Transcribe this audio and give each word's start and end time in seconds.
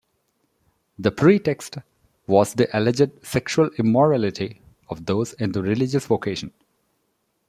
The 0.97 1.11
pretext 1.11 1.77
was 2.25 2.55
the 2.55 2.75
alleged 2.75 3.23
sexual 3.23 3.69
immorality 3.77 4.59
of 4.89 5.05
those 5.05 5.33
in 5.33 5.51
the 5.51 5.61
religious 5.61 6.07
vocation. 6.07 6.51